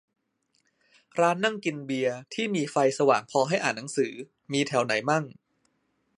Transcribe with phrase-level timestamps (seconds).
[1.19, 4.13] ร้านนั่งกินเบียร์ ที่มีไฟสว่างพอให้อ่านหนังสือ
[4.53, 5.23] มีแถวไหนมั่ง